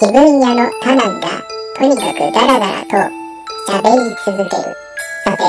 [0.00, 1.28] 気分屋のタナンが
[1.76, 2.96] とにかくダラダラと
[3.70, 4.48] 喋り続ける。
[5.26, 5.42] さて、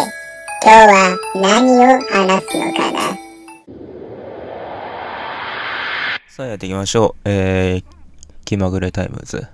[0.62, 3.00] 今日は何を話すのかな？
[6.28, 7.30] さあやっていきましょう。
[7.30, 7.84] えー、
[8.44, 9.48] 気まぐれタイムズ。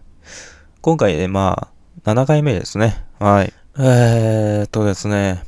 [0.81, 1.69] 今回でま
[2.03, 3.05] あ、7回目ですね。
[3.19, 3.53] はい。
[3.77, 5.43] えーっとですね、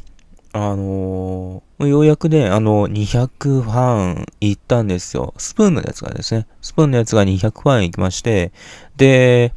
[0.51, 5.33] あのー、ようやくね、あの、200ファン行ったんですよ。
[5.37, 8.51] スプーンのやつがですね、スプーンのやつが200ファン行きまして、
[8.97, 9.53] で、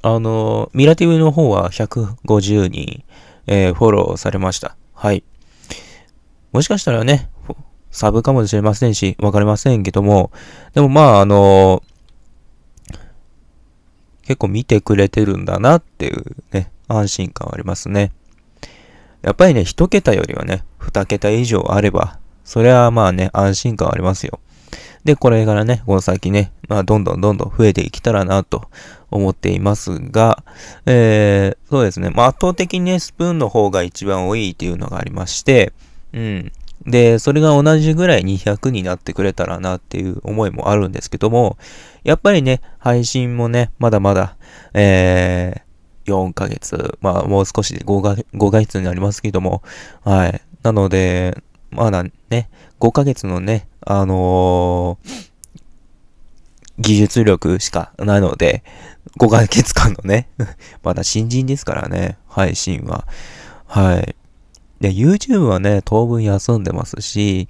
[0.00, 3.04] あのー、ミラティブの方は150人、
[3.46, 4.76] えー、フォローされました。
[4.94, 5.22] はい。
[6.52, 7.28] もしかしたらね、
[7.90, 10.32] サブかもしれませんし、わかりませんけども、
[10.72, 11.82] でもまあ、あの、
[14.22, 18.12] 結構見てくれてるんだなっていうね、安心感はありますね。
[19.24, 24.38] やっぱりね、一桁よりはね、二桁以上あれば、それはまあね、安心感ありますよ。
[25.04, 28.68] で、これからね、この先ね、まあ、どんどんどんどん増えていけたらなと
[29.10, 30.42] 思っていますが、
[30.84, 32.10] えー、そうですね。
[32.10, 35.72] まあ、圧倒的にね、スプーンの方が一番多いっていうのがありまして、
[36.12, 36.52] うん。
[36.86, 41.56] で、それが同じぐらい200になってくれたらなっていう思いもあるんですけども、
[42.02, 44.36] やっぱりね、配信もね、まだまだ、
[44.74, 45.63] えー、
[46.06, 49.62] 4ヶ月、まあもう少しで 5, が5ヶ月になりますけども、
[50.02, 50.40] はい。
[50.62, 52.48] なので、まだね、
[52.80, 55.24] 5ヶ月のね、あのー、
[56.78, 58.64] 技術力しかないので、
[59.18, 60.28] 5ヶ月間のね、
[60.82, 63.06] まだ新人ですからね、配信は。
[63.66, 64.16] はい。
[64.80, 67.48] で、YouTube はね、当分休んでますし、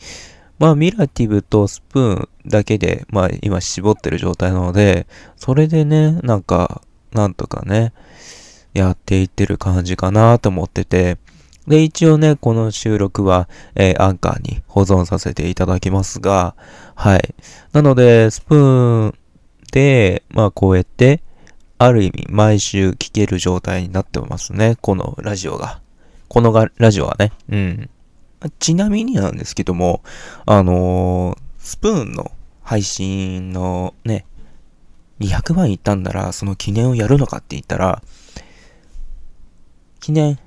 [0.59, 7.93] まあ、ミラティブとスプーンだけで、まあ、今絞ってる状態なので、それでね、なんか、なんとかね、
[8.75, 11.17] やっていってる感じかなと思ってて、
[11.67, 16.55] で、一応ね、この収録は、えー、アンカーに保存させていただきますが、
[16.95, 17.35] はい。
[17.73, 19.15] なので、スプーン
[19.73, 21.23] で、まあ、こうやって、
[21.79, 24.77] ある意味、毎週聴ける状態になってますね。
[24.81, 25.81] このラジオが。
[26.29, 27.33] このがラジオはね。
[27.49, 27.91] うん。
[28.59, 30.03] ちなみになんですけども、
[30.45, 32.31] あのー、スプーンの
[32.63, 34.27] 配信のね、
[35.21, 38.03] 200万いったんなら、その記念をやるのかって言ったら、
[40.05, 40.39] 記念、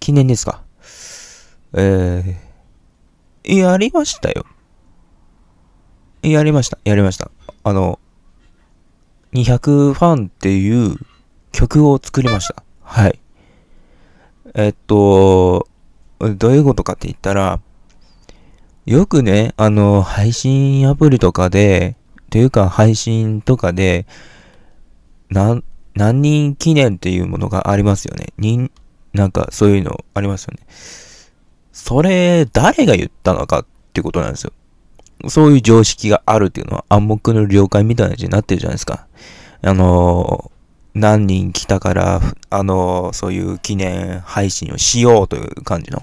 [0.00, 0.64] 記念ですか？
[1.72, 4.44] えー、やりましたよ。
[6.24, 7.30] やりました、やりました。
[7.62, 8.00] あの、
[9.34, 10.96] 200ファンっていう
[11.52, 12.64] 曲を作りました。
[12.82, 13.20] はい。
[14.54, 15.68] えっと、
[16.18, 17.60] どういうことかって言ったら、
[18.84, 21.94] よくね、あの、配信アプリとかで、
[22.30, 24.08] というか配信とかで、
[25.30, 25.62] 何、
[25.96, 28.28] 何人記念っていうものがありますよね。
[28.38, 28.70] 人、
[29.12, 30.66] なんかそういうのありますよね。
[31.72, 34.52] それ、誰が言ったのかってことなんですよ。
[35.28, 39.06] そういう常識があるっていうのは暗黙の了解みたいな感じになってるじゃないですか。
[39.62, 40.52] あの
[40.96, 46.02] 何人来たから、あの、そういう記念配信をしようという感じの、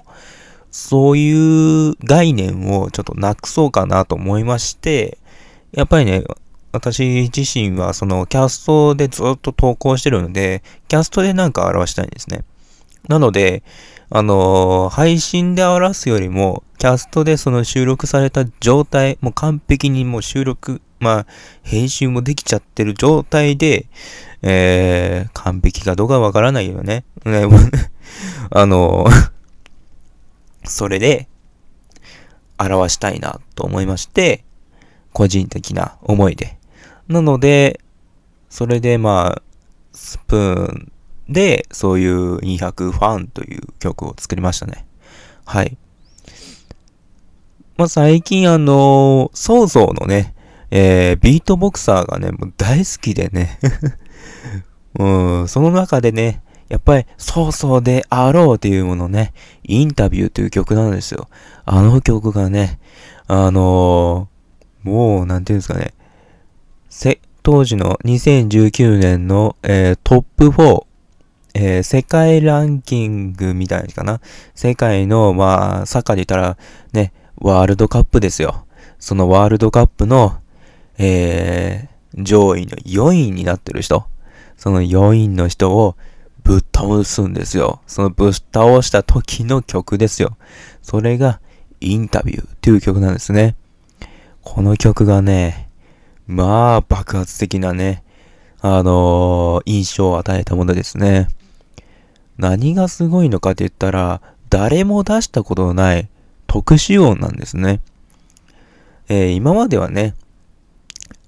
[0.70, 5.18] そういう概念をちょっとなくそうかなと思いまして、
[5.72, 6.24] やっぱりね、
[6.74, 12.44] 私自身はそのキャストでずっと投稿してるので、キャストでなんか表したいんですね。
[13.08, 13.64] なので、
[14.10, 21.26] あの配信で表すよりも、キャストでその収録された状態、もう完璧にもう収録、まあ、
[21.62, 23.86] 編集もできちゃってる状態で、
[24.42, 27.06] えー、完璧かどうかわからないよね。
[27.24, 27.44] ね、
[28.50, 29.06] あの、
[30.64, 31.28] それで、
[32.58, 34.44] 表したいなと思いまして、
[35.12, 36.58] 個人的な思いで。
[37.14, 37.80] なので、
[38.50, 39.42] それでまあ、
[39.94, 40.92] スプーン
[41.30, 44.86] で、そういう200ファンという曲を作りましたね。
[45.46, 45.78] はい。
[47.78, 50.34] まあ、最近あの、ソーゾーのね、
[50.72, 53.60] えー、ビートボクサーがね、もう大好きでね
[54.98, 61.28] うん、その中でね、やっぱり、そうそうであろうっていうものね、インタビューという曲なんですよ。
[61.66, 62.80] あの曲がね、
[63.28, 65.94] あのー、もう、なんていうんですかね、
[67.44, 70.86] 当時の2019年の、えー、トップ4、
[71.56, 74.22] えー、世界ランキングみたいかな。
[74.56, 76.58] 世界の、まあ、サッカーで言ったら、
[76.94, 78.66] ね、ワールドカップですよ。
[78.98, 80.40] そのワールドカップの、
[80.98, 84.06] えー、上位の4位になってる人。
[84.56, 85.98] その4位の人を
[86.46, 87.82] ぶっ倒すんですよ。
[87.88, 90.38] そのぶっ倒した時の曲ですよ。
[90.82, 91.42] それが
[91.82, 93.58] インタビューっていう曲なんですね。
[94.44, 95.63] この曲がね、
[96.34, 98.04] まあ爆発的なね、
[98.60, 101.28] あのー、印象を与えたものですね。
[102.38, 104.20] 何がすごいのかって言ったら、
[104.50, 106.10] 誰も出したことのない
[106.48, 107.82] 特殊音なんですね。
[109.10, 110.16] えー、今まではね、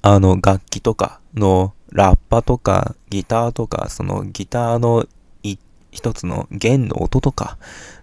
[0.02, 5.06] あの、楽器とかのラッパとかギターとか、そのギターの
[5.92, 7.58] 一つの弦の音とか、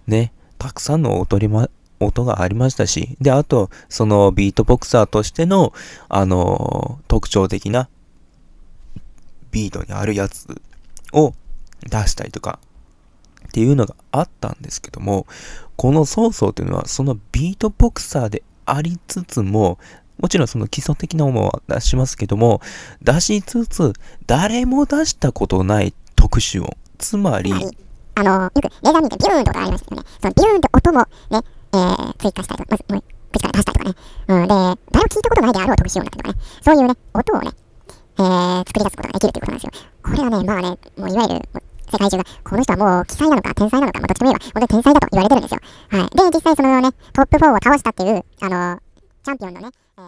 [0.06, 1.68] ね、たくさんの音りま、
[2.04, 5.72] 音がありましたし、で、あと、そのビートボクサーとしての、
[6.08, 7.88] あの特徴的な
[9.50, 10.46] ビートにあるやつ
[11.12, 11.34] を
[11.88, 12.58] 出したりとか、
[13.48, 15.26] っていうのがあったんですけども、
[15.76, 19.78] このソーソーというのは、そのビートボクサーでありつつも、
[20.18, 22.60] もちろんその基礎的なものは出しますけども、
[23.02, 23.92] 出しつつ、
[24.26, 26.76] 誰も出したことない特殊音。
[26.98, 27.52] つまり、
[28.14, 30.02] あの、よくレーザー見てビューンとかありますよね。
[30.20, 31.40] そのビューンって音もね、
[31.72, 33.96] えー、追加したりとか、まず、もう口から出したりとかね。
[34.28, 34.76] うん、で、誰も
[35.08, 36.38] 聞いたことないであろう特殊音だとかね。
[36.62, 37.50] そういうね、音をね、
[38.18, 39.72] えー、作り出すことができるということなんですよ。
[40.02, 44.40] これはね、まあね、もういわゆる、世界中が、この人はもう奇才なのか天才なのか、まあ、どっちでもいいわ。
[44.40, 45.60] 本当に天才だと言われてるんですよ。
[45.88, 46.16] はい。
[46.16, 48.80] で、実際そのね、トップ4を倒したっていう、あの、
[49.22, 50.04] チャンピオンのね、えー、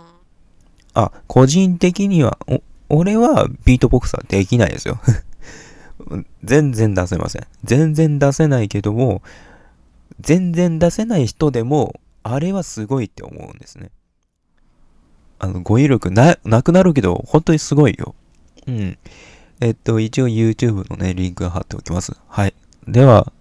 [0.94, 4.98] あ、個人的には、お、俺はビートボックサーできないですよ。
[6.42, 7.46] 全然出せません。
[7.64, 9.22] 全然出せないけども、
[10.20, 13.90] 全然出せない人でも、あれはすごいって思うんですね。
[15.38, 18.14] あの、語彙力な、なくなるけど、本当にすごいよ。
[18.66, 18.98] うん。
[19.60, 22.12] えっと、一応 YouTube のね、リンク貼っておきます。
[22.28, 22.54] はい。
[22.88, 23.32] では、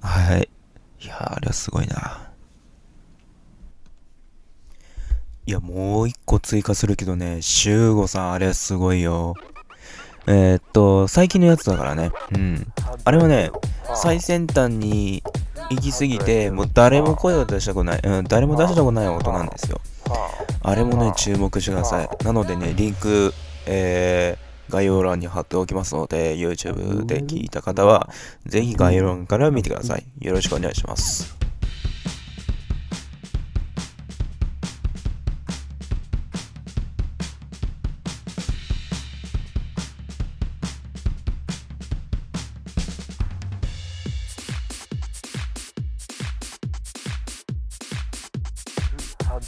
[0.00, 0.48] はい。
[1.02, 2.30] いやあれはすごいな。
[5.46, 9.34] いや、もう一個追加するけどね、修吾さん、あれはすごいよ。
[10.26, 12.10] えー、っと、最近のやつだからね。
[12.34, 12.66] うん。
[13.04, 13.52] あれはね、
[13.94, 15.22] 最先端に
[15.70, 19.80] 行き過ぎて、もう誰も声を出したくない、うん、誰も出したくない音なんですよ。
[20.62, 22.24] あれもね、注目してください。
[22.24, 23.32] なのでね、リンク、
[23.66, 28.10] えー、概要欄に貼っておきますので、YouTube で聞いた方は、
[28.46, 30.04] ぜひ概要欄から見てください。
[30.20, 31.45] よろしくお願いします。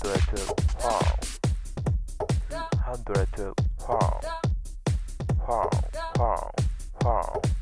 [0.09, 1.29] hundred pound,
[2.79, 3.29] hundred
[3.79, 4.25] pound,
[5.45, 5.73] pound,
[6.15, 6.51] pound,
[6.99, 7.58] pound.